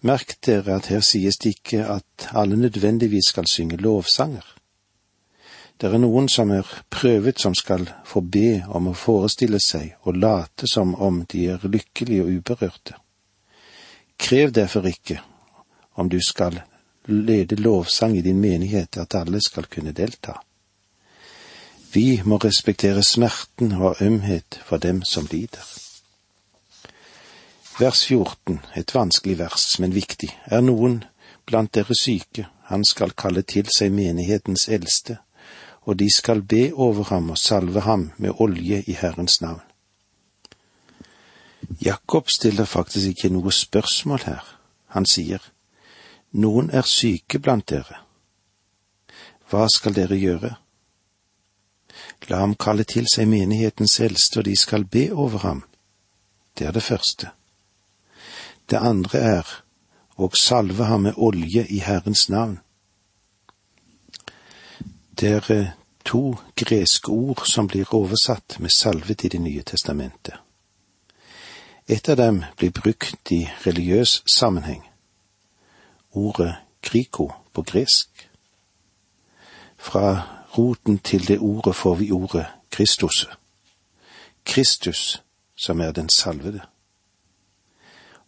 Merk 0.07 0.37
dere 0.47 0.77
at 0.77 0.87
her 0.93 1.01
sies 1.01 1.41
det 1.43 1.57
ikke 1.57 1.81
at 1.97 2.29
alle 2.31 2.57
nødvendigvis 2.57 3.33
skal 3.33 3.49
synge 3.51 3.81
lovsanger. 3.83 4.45
Det 5.81 5.91
er 5.91 5.99
noen 5.99 6.29
som 6.29 6.53
er 6.55 6.69
prøvet 6.91 7.41
som 7.41 7.55
skal 7.55 7.89
få 8.05 8.21
be 8.21 8.63
om 8.69 8.93
å 8.93 8.95
forestille 8.97 9.59
seg 9.61 9.97
og 10.07 10.21
late 10.23 10.69
som 10.71 10.95
om 10.95 11.25
de 11.33 11.49
er 11.57 11.67
lykkelige 11.67 12.23
og 12.23 12.31
uberørte. 12.39 12.95
Krev 14.19 14.53
derfor 14.53 14.87
ikke, 14.87 15.21
om 15.95 16.09
du 16.09 16.19
skal 16.21 16.61
lede 17.07 17.57
lovsang 17.57 18.17
i 18.19 18.23
din 18.23 18.41
menighet, 18.41 18.97
at 18.97 19.15
alle 19.15 19.41
skal 19.41 19.65
kunne 19.65 19.93
delta. 19.93 20.33
Vi 21.93 22.23
må 22.25 22.37
respektere 22.37 23.03
smerten 23.03 23.73
og 23.73 23.97
ømhet 24.01 24.61
for 24.65 24.77
dem 24.77 25.03
som 25.03 25.29
lider. 25.31 25.65
Vers 27.79 28.07
14, 28.07 28.61
et 28.77 28.95
vanskelig 28.95 29.39
vers, 29.39 29.79
men 29.79 29.95
viktig, 29.95 30.31
er 30.47 30.61
noen 30.61 31.05
blant 31.47 31.75
dere 31.75 31.95
syke, 31.95 32.47
han 32.67 32.85
skal 32.85 33.13
kalle 33.13 33.43
til 33.43 33.69
seg 33.71 33.93
menighetens 33.93 34.69
eldste, 34.69 35.19
og 35.87 35.99
de 36.01 36.09
skal 36.11 36.43
be 36.43 36.73
over 36.75 37.05
ham 37.13 37.31
og 37.31 37.39
salve 37.39 37.81
ham 37.81 38.11
med 38.17 38.41
olje 38.41 38.83
i 38.87 38.97
Herrens 38.97 39.41
navn. 39.41 39.61
Jakob 41.81 42.31
stiller 42.31 42.65
faktisk 42.65 43.07
ikke 43.07 43.29
noe 43.29 43.53
spørsmål 43.53 44.23
her. 44.25 44.45
Han 44.95 45.07
sier, 45.07 45.43
Noen 46.33 46.71
er 46.71 46.85
syke 46.85 47.39
blant 47.39 47.69
dere. 47.71 48.03
Hva 49.51 49.67
skal 49.73 49.95
dere 49.97 50.19
gjøre? 50.19 50.57
La 52.29 52.41
ham 52.43 52.55
kalle 52.59 52.85
til 52.85 53.07
seg 53.13 53.29
menighetens 53.31 54.01
eldste, 54.01 54.41
og 54.41 54.45
de 54.49 54.57
skal 54.57 54.85
be 54.85 55.09
over 55.13 55.39
ham. 55.39 55.63
Det 56.59 56.67
er 56.67 56.73
det 56.73 56.83
første. 56.83 57.31
Det 58.71 58.77
andre 58.77 59.19
er 59.19 59.53
å 60.17 60.31
salve 60.35 60.85
ham 60.85 61.07
med 61.07 61.15
olje 61.17 61.67
i 61.69 61.79
Herrens 61.85 62.29
navn. 62.29 62.59
Det 65.17 65.31
er 65.39 65.53
eh, 65.53 65.75
to 66.05 66.37
greske 66.57 67.13
ord 67.13 67.47
som 67.49 67.69
blir 67.69 67.95
oversatt 67.95 68.59
med 68.61 68.71
salvet 68.71 69.25
i 69.25 69.29
Det 69.29 69.41
nye 69.41 69.63
testamentet. 69.63 70.46
Et 71.89 72.09
av 72.09 72.17
dem 72.17 72.41
blir 72.59 72.71
brukt 72.75 73.31
i 73.31 73.45
religiøs 73.67 74.23
sammenheng. 74.27 74.83
Ordet 76.11 76.57
kriko 76.83 77.29
på 77.55 77.63
gresk. 77.63 78.09
Fra 79.79 80.23
roten 80.59 80.99
til 80.99 81.29
det 81.29 81.39
ordet 81.39 81.77
får 81.77 81.95
vi 81.95 82.11
ordet 82.13 82.47
Kristus. 82.71 83.29
Kristus, 84.45 85.23
som 85.57 85.81
er 85.81 85.93
den 85.93 86.09
salvede. 86.09 86.61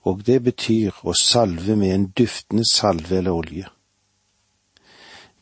Og 0.03 0.23
det 0.27 0.43
betyr 0.45 0.95
å 1.03 1.13
salve 1.13 1.77
med 1.77 1.95
en 1.95 2.09
duftende 2.19 2.65
salve 2.71 3.19
eller 3.19 3.35
olje. 3.35 3.67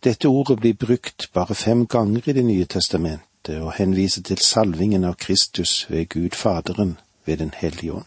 Dette 0.04 0.28
ordet 0.28 0.61
blir 0.61 0.75
brukt 0.75 1.28
bare 1.32 1.54
fem 1.54 1.87
ganger 1.87 2.28
i 2.28 2.32
Det 2.32 2.44
nye 2.44 2.64
testamentet 2.64 3.61
og 3.61 3.73
henviser 3.76 4.23
til 4.23 4.38
salvingen 4.38 5.04
av 5.04 5.16
Kristus 5.20 5.90
ved 5.90 6.08
Gud 6.08 6.35
Faderen 6.35 6.96
ved 7.26 7.38
Den 7.38 7.52
hellige 7.56 7.92
ånd. 7.92 8.06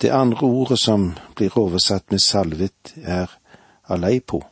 Det 0.00 0.10
andre 0.10 0.46
ordet 0.46 0.78
som 0.78 1.14
blir 1.36 1.58
oversatt 1.58 2.10
med 2.10 2.18
salvet, 2.18 2.94
er 2.96 3.38
aleipo. 3.88 4.42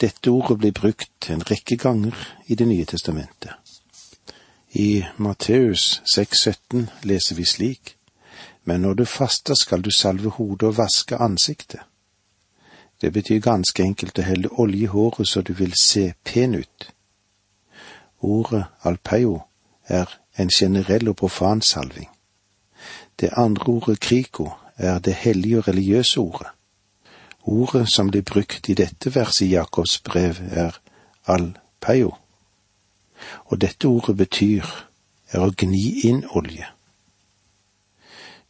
Dette 0.00 0.30
ordet 0.30 0.58
blir 0.58 0.72
brukt 0.72 1.30
en 1.30 1.42
rekke 1.50 1.76
ganger 1.76 2.14
i 2.46 2.54
Det 2.54 2.68
nye 2.68 2.84
testamentet. 2.84 3.52
I 4.72 5.04
Matteus 5.16 6.02
6,17 6.16 6.86
leser 7.02 7.34
vi 7.34 7.44
slik, 7.44 7.96
men 8.64 8.80
når 8.80 8.94
du 8.94 9.04
faster 9.04 9.54
skal 9.54 9.82
du 9.82 9.90
salve 9.90 10.28
hodet 10.28 10.68
og 10.68 10.78
vaske 10.78 11.16
ansiktet. 11.16 11.80
Det 13.00 13.12
betyr 13.12 13.38
ganske 13.40 13.82
enkelt 13.82 14.18
å 14.18 14.22
helle 14.26 14.50
olje 14.58 14.82
i 14.82 14.90
håret 14.90 15.28
så 15.28 15.42
du 15.42 15.52
vil 15.52 15.72
se 15.78 16.14
pen 16.24 16.54
ut. 16.54 16.90
Ordet 18.20 18.64
alpeio 18.82 19.40
er 19.86 20.10
en 20.38 20.48
generell 20.48 21.08
og 21.08 21.16
profan 21.16 21.62
salving. 21.62 22.08
Det 23.20 23.30
andre 23.36 23.66
ordet 23.66 24.00
kriko 24.00 24.50
er 24.76 24.98
det 24.98 25.14
hellige 25.14 25.58
og 25.58 25.68
religiøse 25.68 26.20
ordet. 26.20 26.48
Ordet 27.42 27.88
som 27.88 28.10
blir 28.10 28.22
brukt 28.22 28.68
i 28.68 28.74
dette 28.74 29.14
verset 29.14 29.46
i 29.46 29.50
Jakobs 29.54 29.98
brev, 29.98 30.36
er 30.50 30.80
alpeio. 31.26 32.14
Og 33.44 33.60
dette 33.60 33.84
ordet 33.84 34.16
betyr 34.16 34.64
er 35.32 35.44
å 35.44 35.52
gni 35.52 36.00
inn 36.08 36.24
olje. 36.30 36.66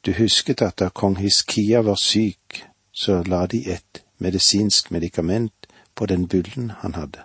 Du 0.07 0.13
husket 0.13 0.63
at 0.63 0.79
da 0.79 0.89
kong 0.89 1.19
Hiskia 1.19 1.81
var 1.81 1.99
syk, 2.01 2.65
så 2.93 3.23
la 3.27 3.47
de 3.47 3.65
et 3.73 4.05
medisinsk 4.19 4.91
medikament 4.91 5.67
på 5.95 6.07
den 6.07 6.29
bullen 6.29 6.71
han 6.71 6.95
hadde. 6.95 7.25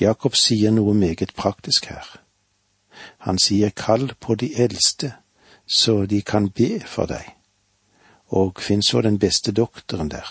Jakob 0.00 0.36
sier 0.36 0.70
noe 0.70 0.94
meget 0.94 1.34
praktisk 1.36 1.86
her. 1.86 2.23
Han 3.18 3.38
sier 3.38 3.70
kall 3.70 4.12
på 4.20 4.34
de 4.34 4.54
eldste, 4.62 5.12
så 5.66 6.06
de 6.06 6.22
kan 6.22 6.50
be 6.50 6.80
for 6.80 7.06
deg, 7.10 7.34
og 8.28 8.60
finn 8.60 8.82
så 8.82 9.00
den 9.00 9.18
beste 9.18 9.52
doktoren 9.52 10.10
der. 10.10 10.28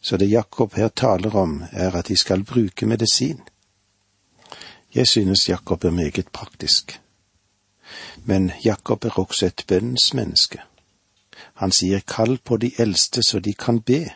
Så 0.00 0.16
det 0.16 0.30
Jakob 0.30 0.74
her 0.74 0.88
taler 0.88 1.36
om, 1.36 1.64
er 1.72 1.96
at 1.96 2.08
de 2.08 2.16
skal 2.16 2.44
bruke 2.44 2.86
medisin. 2.86 3.40
Jeg 4.94 5.06
synes 5.06 5.48
Jakob 5.48 5.84
er 5.84 5.90
meget 5.90 6.28
praktisk. 6.32 7.00
Men 8.24 8.52
Jakob 8.64 9.04
er 9.04 9.18
også 9.18 9.46
et 9.46 9.64
bønnens 9.68 10.14
menneske. 10.14 10.60
Han 11.54 11.72
sier 11.72 12.00
kall 12.00 12.38
på 12.38 12.56
de 12.56 12.72
eldste 12.78 13.22
så 13.22 13.40
de 13.40 13.54
kan 13.54 13.80
be. 13.80 14.10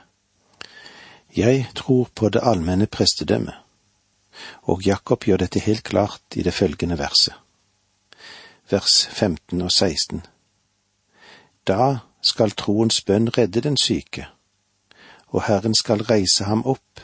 Jeg 1.36 1.66
tror 1.74 2.08
på 2.14 2.28
det 2.28 2.40
allmenne 2.42 2.86
prestedømmet, 2.86 3.54
og 4.62 4.82
Jakob 4.86 5.24
gjør 5.24 5.42
dette 5.44 5.60
helt 5.60 5.82
klart 5.82 6.36
i 6.36 6.42
det 6.42 6.54
følgende 6.54 6.98
verset. 6.98 7.34
Vers 8.70 9.06
15 9.06 9.62
og 9.62 9.72
16. 9.72 10.22
Da 11.66 11.96
skal 12.22 12.50
troens 12.50 13.00
bønn 13.02 13.28
redde 13.38 13.60
den 13.60 13.76
syke, 13.76 14.26
og 15.28 15.44
Herren 15.46 15.74
skal 15.74 16.02
reise 16.02 16.44
ham 16.44 16.62
opp. 16.66 17.00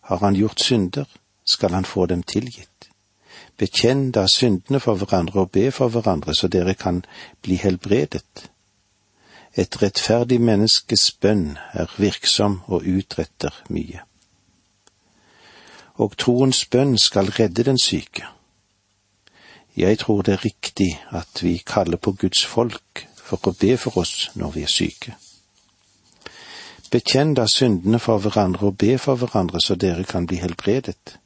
Har 0.00 0.18
han 0.18 0.34
gjort 0.34 0.60
synder, 0.60 1.04
skal 1.44 1.72
han 1.72 1.84
få 1.84 2.06
dem 2.06 2.22
tilgitt. 2.22 2.68
Bekjenn 3.58 4.10
da 4.10 4.26
syndene 4.26 4.80
for 4.80 4.96
hverandre 4.96 5.40
og 5.40 5.50
be 5.50 5.70
for 5.70 5.88
hverandre, 5.88 6.34
så 6.34 6.48
dere 6.48 6.74
kan 6.74 7.04
bli 7.42 7.54
helbredet. 7.54 8.50
Et 9.54 9.82
rettferdig 9.82 10.40
menneskes 10.40 11.10
bønn 11.20 11.58
er 11.72 11.92
virksom 11.98 12.62
og 12.66 12.86
utretter 12.88 13.62
mye. 13.68 14.00
Og 16.00 16.16
troens 16.16 16.64
bønn 16.66 16.96
skal 16.98 17.30
redde 17.30 17.64
den 17.64 17.78
syke. 17.78 18.24
Jeg 19.76 19.98
tror 19.98 20.22
det 20.22 20.32
er 20.32 20.44
riktig 20.44 21.00
at 21.10 21.42
vi 21.42 21.62
kaller 21.66 21.96
på 21.96 22.12
Guds 22.12 22.44
folk 22.44 23.06
for 23.16 23.48
å 23.48 23.54
be 23.56 23.76
for 23.76 23.98
oss 24.02 24.30
når 24.34 24.50
vi 24.56 24.62
er 24.62 24.72
syke. 24.72 25.14
Bekjenn 26.92 27.32
da 27.34 27.46
syndene 27.48 27.98
for 27.98 28.20
hverandre 28.20 28.68
og 28.68 28.76
be 28.76 28.98
for 29.00 29.16
hverandre 29.16 29.60
så 29.64 29.74
dere 29.80 30.04
kan 30.04 30.26
bli 30.28 30.36
helbredet. 30.36 31.16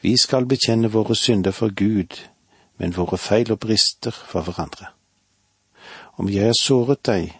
Vi 0.00 0.16
skal 0.16 0.46
bekjenne 0.48 0.88
våre 0.92 1.16
synder 1.16 1.52
for 1.52 1.72
Gud, 1.76 2.16
men 2.78 2.96
våre 2.96 3.18
feil 3.18 3.52
og 3.52 3.60
brister 3.60 4.10
for 4.12 4.40
hverandre. 4.40 4.86
Om 6.16 6.28
jeg 6.28 6.44
har 6.44 6.56
såret 6.60 7.04
deg, 7.06 7.34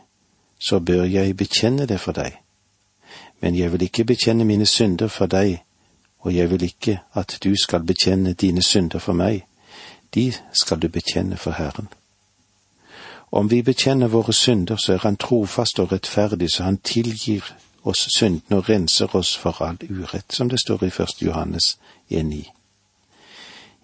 så 0.60 0.80
bør 0.80 1.04
jeg 1.04 1.36
bekjenne 1.36 1.86
det 1.86 2.00
for 2.00 2.12
deg, 2.12 2.36
men 3.40 3.56
jeg 3.56 3.72
vil 3.72 3.82
ikke 3.82 4.04
bekjenne 4.04 4.44
mine 4.44 4.66
synder 4.66 5.08
for 5.08 5.26
deg, 5.26 5.60
og 6.24 6.34
jeg 6.34 6.50
vil 6.50 6.62
ikke 6.62 7.00
at 7.14 7.38
du 7.44 7.54
skal 7.62 7.84
bekjenne 7.84 8.32
dine 8.32 8.62
synder 8.62 8.98
for 8.98 9.12
meg, 9.12 9.44
de 10.14 10.32
skal 10.52 10.80
du 10.82 10.88
bekjenne 10.88 11.36
for 11.36 11.50
Herren. 11.50 11.88
Om 13.32 13.50
vi 13.50 13.62
bekjenner 13.62 14.08
våre 14.08 14.32
synder, 14.32 14.76
så 14.76 14.92
er 14.92 14.98
Han 15.02 15.16
trofast 15.16 15.78
og 15.78 15.92
rettferdig, 15.92 16.50
så 16.50 16.62
Han 16.62 16.78
tilgir 16.78 17.54
oss 17.84 18.08
syndene 18.16 18.56
og 18.56 18.68
renser 18.68 19.16
oss 19.16 19.36
for 19.36 19.62
all 19.62 19.78
urett, 19.90 20.32
som 20.32 20.48
det 20.48 20.60
står 20.60 20.84
i 20.84 20.86
1. 20.86 21.22
Johannes 21.22 21.78
1,9. 22.10 22.50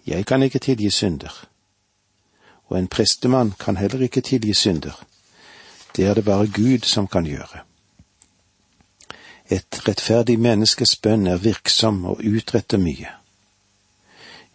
Jeg 0.07 0.25
kan 0.25 0.43
ikke 0.43 0.59
tilgi 0.59 0.89
synder, 0.89 1.47
og 2.67 2.79
en 2.79 2.87
prestemann 2.87 3.53
kan 3.59 3.77
heller 3.77 4.01
ikke 4.01 4.21
tilgi 4.21 4.53
synder. 4.53 5.03
Det 5.95 6.05
er 6.05 6.13
det 6.13 6.25
bare 6.25 6.47
Gud 6.47 6.79
som 6.85 7.07
kan 7.07 7.25
gjøre. 7.25 7.70
Et 9.51 9.81
rettferdig 9.87 10.37
menneskes 10.39 10.95
bønn 11.03 11.27
er 11.27 11.41
virksom 11.43 12.05
og 12.07 12.21
utretter 12.23 12.79
mye. 12.79 13.09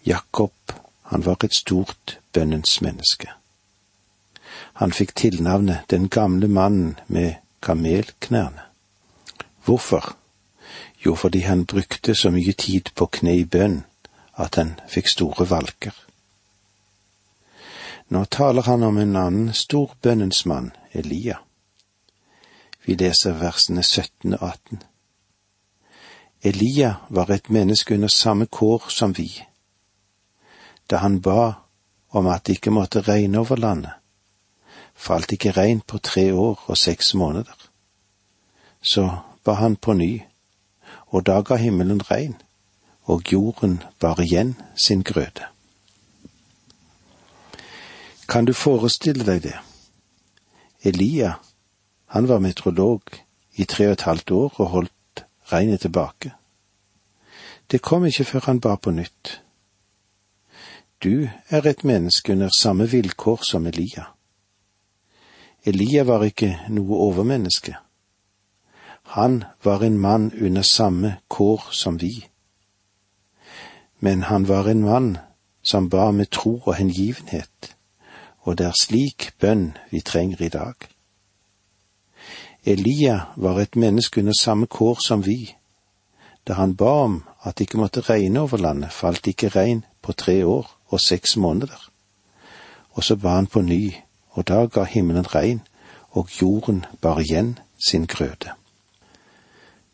Jakob, 0.07 0.73
han 1.11 1.25
var 1.27 1.45
et 1.45 1.55
stort 1.55 2.19
bønnens 2.33 2.81
menneske. 2.81 3.29
Han 4.81 4.93
fikk 4.93 5.15
tilnavnet 5.15 5.91
Den 5.91 6.09
gamle 6.09 6.49
mannen 6.49 6.97
med 7.07 7.35
kamelknærne. 7.61 8.65
Hvorfor? 9.65 10.17
Jo, 11.07 11.15
fordi 11.15 11.39
han 11.39 11.67
brukte 11.67 12.15
så 12.15 12.31
mye 12.31 12.53
tid 12.53 12.93
på 12.95 13.07
kne 13.07 13.37
i 13.37 13.45
bønn 13.45 13.83
at 14.37 14.55
han 14.55 14.75
fikk 14.89 15.09
store 15.09 15.51
valker. 15.51 15.93
Nå 18.09 18.25
taler 18.25 18.63
han 18.63 18.83
om 18.83 18.99
en 18.99 19.17
annen 19.17 19.53
stor 19.55 19.97
bønnens 20.03 20.47
mann, 20.47 20.71
Elia. 20.93 21.41
Vi 22.87 22.95
leser 22.95 23.35
versene 23.35 23.83
17 23.83 24.35
og 24.35 24.43
18. 24.49 24.83
Elia 26.47 26.95
var 27.11 27.31
et 27.35 27.51
menneske 27.51 27.95
under 27.95 28.09
samme 28.09 28.47
kår 28.47 28.87
som 28.95 29.15
vi. 29.17 29.27
Da 30.91 31.01
han 31.03 31.21
ba 31.21 31.53
om 32.15 32.27
at 32.31 32.47
det 32.47 32.61
ikke 32.61 32.71
måtte 32.71 33.03
regne 33.03 33.39
over 33.39 33.57
landet, 33.57 33.93
falt 34.95 35.33
ikke 35.33 35.51
regn 35.57 35.81
på 35.81 35.99
tre 35.99 36.33
år 36.35 36.63
og 36.67 36.79
seks 36.79 37.15
måneder. 37.15 37.57
Så 38.83 39.11
ba 39.45 39.53
han 39.59 39.77
på 39.77 39.93
ny, 39.93 40.23
og 41.07 41.27
da 41.27 41.41
ga 41.43 41.57
himmelen 41.57 42.01
regn, 42.11 42.37
og 43.03 43.33
jorden 43.33 43.83
bar 44.01 44.21
igjen 44.23 44.55
sin 44.77 45.03
grøde. 45.03 45.51
Kan 48.29 48.45
du 48.45 48.53
forestille 48.53 49.27
deg 49.27 49.43
det? 49.43 49.59
Elia, 50.83 51.35
han 52.17 52.29
var 52.29 52.43
meteorolog 52.43 53.03
i 53.57 53.65
tre 53.65 53.87
og 53.87 53.97
et 53.97 54.07
halvt 54.09 54.31
år 54.31 54.61
og 54.61 54.69
holdt 54.75 55.25
regnet 55.53 55.81
tilbake. 55.81 56.33
Det 57.71 57.83
kom 57.83 58.05
ikke 58.05 58.25
før 58.25 58.47
han 58.51 58.61
ba 58.61 58.77
på 58.77 58.91
nytt. 58.91 59.43
Du 61.05 61.29
er 61.49 61.67
et 61.67 61.85
menneske 61.85 62.33
under 62.33 62.51
samme 62.61 62.89
vilkår 62.91 63.43
som 63.45 63.67
Elia. 63.67 64.11
Elia 65.67 66.03
var 66.05 66.25
ikke 66.25 66.57
noe 66.69 67.03
overmenneske. 67.09 67.77
Han 69.17 69.45
var 69.65 69.83
en 69.83 69.99
mann 69.99 70.33
under 70.41 70.63
samme 70.63 71.17
kår 71.29 71.69
som 71.71 72.01
vi 72.01 72.27
men 73.99 74.23
han 74.23 74.49
var 74.49 74.69
en 74.69 74.85
mann 74.85 75.19
som 75.63 75.89
ba 75.89 76.11
med 76.11 76.31
tro 76.31 76.61
og 76.65 76.75
hengivenhet, 76.75 77.77
og 78.41 78.59
det 78.59 78.67
er 78.67 78.81
slik 78.81 79.33
bønn 79.41 79.73
vi 79.91 80.01
trenger 80.01 80.43
i 80.47 80.49
dag. 80.49 80.75
Elia 82.67 83.21
var 83.37 83.61
et 83.61 83.77
menneske 83.77 84.21
under 84.21 84.35
samme 84.41 84.67
kår 84.67 84.99
som 85.07 85.23
vi. 85.27 85.55
Da 86.47 86.53
han 86.59 86.75
ba 86.75 86.91
om 87.05 87.23
at 87.43 87.59
det 87.59 87.69
ikke 87.69 87.79
måtte 87.79 88.01
regne 88.01 88.41
over 88.41 88.59
landet, 88.59 88.93
falt 88.93 89.27
ikke 89.27 89.49
regn 89.55 89.85
på 90.03 90.13
tre 90.13 90.47
år 90.47 90.67
og 90.89 91.01
seks 91.01 91.37
måneder. 91.37 91.79
Og 92.91 93.05
så 93.05 93.17
ba 93.17 93.37
han 93.37 93.47
på 93.47 93.61
ny, 93.63 93.95
og 94.31 94.49
da 94.49 94.67
ga 94.67 94.85
himmelen 94.85 95.35
regn, 95.35 95.61
og 96.11 96.29
jorden 96.43 96.85
bar 97.01 97.21
igjen 97.21 97.59
sin 97.89 98.07
grøde. 98.07 98.51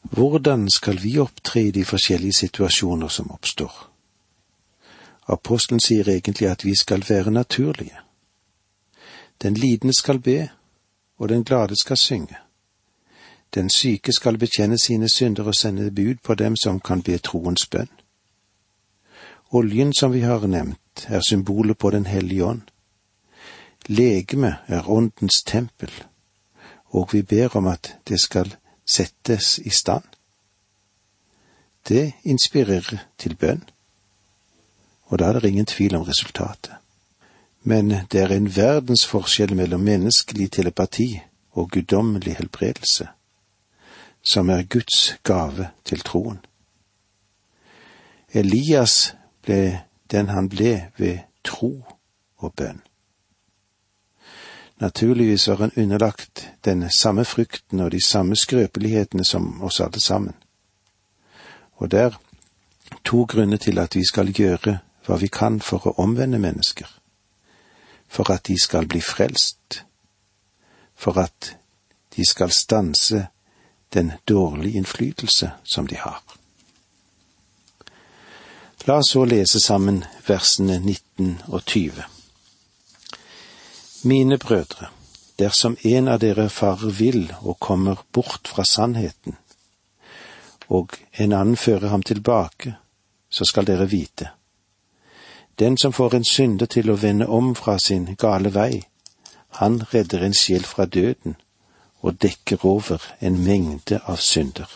Hvordan 0.02 0.70
skal 0.70 1.02
vi 1.02 1.18
opptre 1.18 1.62
i 1.62 1.70
de 1.70 1.85
forskjellige 1.85 2.32
situasjoner 2.32 3.08
som 3.08 3.30
oppstår? 3.30 3.88
Apostelen 5.28 5.80
sier 5.80 6.08
egentlig 6.08 6.48
at 6.48 6.64
vi 6.64 6.74
skal 6.74 7.04
være 7.08 7.30
naturlige. 7.30 7.98
Den 9.42 9.54
lidende 9.54 9.94
skal 9.94 10.18
be, 10.18 10.48
og 11.18 11.28
den 11.28 11.44
glade 11.44 11.76
skal 11.76 11.96
synge. 11.96 12.37
Den 13.54 13.70
syke 13.70 14.12
skal 14.12 14.38
bekjenne 14.38 14.78
sine 14.78 15.08
synder 15.08 15.44
og 15.44 15.54
sende 15.54 15.90
bud 15.90 16.22
på 16.24 16.34
dem 16.34 16.56
som 16.56 16.80
kan 16.80 17.02
be 17.02 17.18
troens 17.18 17.66
bønn. 17.66 17.90
Oljen 19.52 19.92
som 19.92 20.12
vi 20.12 20.20
har 20.20 20.46
nevnt, 20.46 21.06
er 21.08 21.20
symbolet 21.20 21.78
på 21.78 21.90
Den 21.90 22.06
hellige 22.06 22.44
ånd. 22.44 22.62
Legeme 23.88 24.56
er 24.66 24.90
åndens 24.90 25.42
tempel, 25.42 25.92
og 26.86 27.08
vi 27.12 27.22
ber 27.22 27.56
om 27.56 27.66
at 27.66 27.96
det 28.08 28.20
skal 28.20 28.56
settes 28.86 29.58
i 29.58 29.70
stand. 29.70 30.04
Det 31.88 32.12
inspirerer 32.24 32.98
til 33.18 33.36
bønn 33.36 33.64
og 35.12 35.18
da 35.18 35.28
er 35.28 35.40
det 35.40 35.48
ingen 35.48 35.66
tvil 35.66 35.94
om 35.96 36.02
resultatet. 36.08 36.72
Men 37.62 37.90
det 38.12 38.20
er 38.20 38.32
en 38.32 38.48
verdensforskjell 38.56 39.52
mellom 39.54 39.80
menneskelig 39.84 40.50
telepati 40.50 41.20
og 41.52 41.68
guddommelig 41.70 42.36
helbredelse, 42.36 43.08
som 44.22 44.50
er 44.50 44.62
Guds 44.62 45.18
gave 45.22 45.68
til 45.85 46.00
troen. 46.00 46.38
Elias 48.32 49.14
ble 49.42 49.82
den 50.11 50.28
han 50.28 50.48
ble 50.48 50.88
ved 50.98 51.18
tro 51.44 51.85
og 52.37 52.54
bønn. 52.54 52.80
Naturligvis 54.82 55.48
var 55.48 55.56
han 55.56 55.72
underlagt 55.76 56.48
den 56.64 56.90
samme 56.90 57.24
frykten 57.24 57.80
og 57.80 57.92
de 57.92 58.00
samme 58.06 58.37
skrøpelighetene 58.37 59.24
som 59.24 59.62
oss 59.62 59.80
alle 59.80 60.00
sammen. 60.00 60.35
Og 61.72 61.90
det 61.90 62.00
er 62.00 62.18
to 63.04 63.24
grunner 63.24 63.56
til 63.56 63.78
at 63.78 63.94
vi 63.94 64.04
skal 64.04 64.32
gjøre 64.32 64.78
hva 65.06 65.18
vi 65.18 65.28
kan 65.28 65.61
for 65.61 65.87
å 65.87 65.94
omvende 66.02 66.38
mennesker, 66.38 66.87
for 68.08 68.30
at 68.30 68.46
de 68.46 68.58
skal 68.58 68.87
bli 68.87 69.00
frelst, 69.00 69.85
for 70.94 71.18
at 71.18 71.56
de 72.16 72.26
skal 72.26 72.50
stanse 72.50 73.26
den 73.92 74.12
dårlige 74.28 74.78
innflytelse 74.78 75.50
som 75.64 75.87
de 75.87 75.96
har. 75.96 76.22
La 78.85 78.96
oss 78.98 79.11
så 79.11 79.24
lese 79.24 79.61
sammen 79.61 80.05
versene 80.26 80.78
19 80.78 81.42
og 81.48 81.64
20. 81.66 82.02
Mine 84.02 84.38
brødre, 84.38 84.88
dersom 85.38 85.76
en 85.85 86.09
av 86.09 86.18
dere 86.18 86.48
farer 86.50 86.90
vill 86.90 87.28
og 87.40 87.61
kommer 87.61 88.02
bort 88.12 88.50
fra 88.50 88.64
sannheten, 88.64 89.37
og 90.68 90.96
en 91.12 91.33
annen 91.33 91.57
fører 91.57 91.88
ham 91.88 92.02
tilbake, 92.02 92.74
så 93.31 93.44
skal 93.44 93.66
dere 93.66 93.87
vite. 93.90 94.33
Den 95.59 95.78
som 95.78 95.92
får 95.92 96.14
en 96.14 96.24
synder 96.24 96.66
til 96.66 96.90
å 96.90 96.98
vende 96.98 97.28
om 97.28 97.55
fra 97.55 97.78
sin 97.78 98.09
gale 98.18 98.50
vei, 98.50 98.83
han 99.61 99.83
redder 99.94 100.24
en 100.24 100.35
sjel 100.35 100.64
fra 100.64 100.87
døden 100.87 101.37
og 102.02 102.22
dekker 102.22 102.66
over 102.66 102.98
en 103.20 103.44
mengde 103.44 104.00
av 104.06 104.16
synder. 104.16 104.68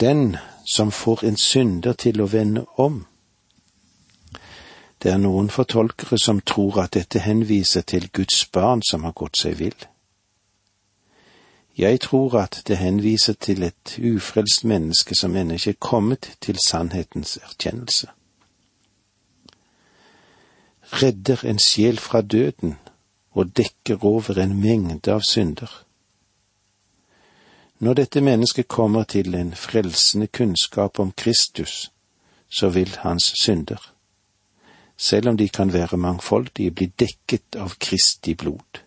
Den 0.00 0.36
som 0.74 0.90
får 0.90 1.24
en 1.24 1.36
synder 1.36 1.92
til 1.92 2.20
å 2.20 2.28
vende 2.28 2.64
om. 2.76 3.06
Det 5.02 5.12
er 5.12 5.18
noen 5.18 5.48
fortolkere 5.50 6.18
som 6.18 6.40
tror 6.40 6.82
at 6.82 6.92
dette 6.94 7.22
henviser 7.24 7.80
til 7.80 8.10
Guds 8.12 8.44
barn 8.52 8.82
som 8.82 9.04
har 9.04 9.16
gått 9.16 9.40
seg 9.40 9.56
vill. 9.58 9.86
Jeg 11.78 12.00
tror 12.00 12.34
at 12.40 12.62
det 12.66 12.76
henviser 12.76 13.32
til 13.32 13.62
et 13.62 13.98
ufrelst 13.98 14.64
menneske 14.64 15.14
som 15.14 15.36
ennå 15.36 15.54
ikke 15.54 15.70
er 15.70 15.80
kommet 15.80 16.30
til 16.42 16.58
sannhetens 16.66 17.38
erkjennelse. 17.38 18.10
Redder 21.02 21.44
en 21.46 21.58
sjel 21.58 21.98
fra 21.98 22.20
døden 22.20 22.74
og 23.38 23.56
dekker 23.56 24.04
over 24.04 24.38
en 24.42 24.56
mengde 24.60 25.12
av 25.14 25.22
synder. 25.22 25.70
Når 27.78 27.94
dette 27.94 28.20
mennesket 28.20 28.66
kommer 28.68 29.04
til 29.06 29.34
en 29.38 29.52
frelsende 29.54 30.26
kunnskap 30.26 30.98
om 30.98 31.12
Kristus, 31.12 31.92
så 32.50 32.68
vil 32.74 32.96
hans 33.04 33.32
synder, 33.38 33.92
selv 34.96 35.28
om 35.28 35.36
de 35.36 35.48
kan 35.48 35.72
være 35.72 35.96
mangfoldige, 35.96 36.70
bli 36.70 36.88
dekket 36.98 37.54
av 37.56 37.76
Kristi 37.78 38.34
blod. 38.34 38.80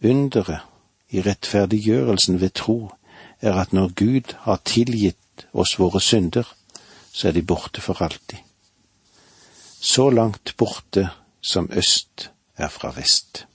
Underet 0.00 0.64
i 1.12 1.20
rettferdiggjørelsen 1.20 2.40
ved 2.40 2.54
tro 2.56 2.78
er 3.40 3.60
at 3.60 3.72
når 3.72 3.92
Gud 3.94 4.32
har 4.46 4.62
tilgitt 4.64 5.46
oss 5.52 5.76
våre 5.78 6.00
synder, 6.00 6.48
så 7.12 7.28
er 7.28 7.36
de 7.36 7.42
borte 7.42 7.84
for 7.84 8.02
alltid. 8.02 8.40
Så 9.80 10.08
langt 10.10 10.54
borte 10.56 11.10
som 11.40 11.68
øst 11.72 12.30
er 12.56 12.68
fra 12.68 12.90
vest. 12.96 13.46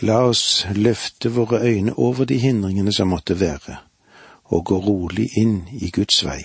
La 0.00 0.22
oss 0.24 0.66
løfte 0.72 1.28
våre 1.28 1.60
øyne 1.60 1.92
over 1.96 2.24
de 2.24 2.38
hindringene 2.38 2.92
som 2.92 3.08
måtte 3.12 3.40
være, 3.40 3.76
og 4.44 4.64
gå 4.64 4.78
rolig 4.80 5.28
inn 5.36 5.68
i 5.72 5.90
Guds 5.90 6.24
vei, 6.24 6.40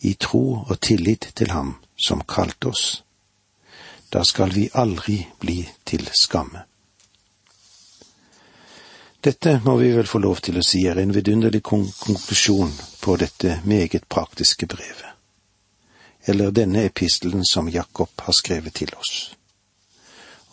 i 0.00 0.14
tro 0.14 0.64
og 0.64 0.80
tillit 0.80 1.32
til 1.36 1.50
Ham 1.50 1.76
som 1.96 2.24
kalte 2.24 2.72
oss. 2.72 3.04
Da 4.12 4.24
skal 4.24 4.54
vi 4.54 4.70
aldri 4.74 5.26
bli 5.40 5.60
til 5.84 6.08
skamme. 6.16 6.64
Dette 9.24 9.60
må 9.64 9.76
vi 9.76 9.90
vel 9.92 10.06
få 10.06 10.18
lov 10.22 10.40
til 10.40 10.56
å 10.56 10.64
si 10.64 10.86
er 10.88 11.00
en 11.02 11.12
vidunderlig 11.12 11.60
konklusjon 11.62 12.72
på 13.02 13.16
dette 13.20 13.58
meget 13.64 14.06
praktiske 14.08 14.66
brevet, 14.66 15.10
eller 16.24 16.54
denne 16.54 16.86
epistelen 16.86 17.44
som 17.44 17.68
Jakob 17.68 18.08
har 18.24 18.32
skrevet 18.32 18.74
til 18.78 18.94
oss. 18.96 19.37